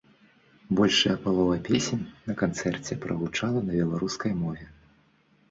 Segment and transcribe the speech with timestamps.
[0.77, 2.01] Большая палова песень
[2.31, 4.65] на канцэрце прагучала на беларускай мове.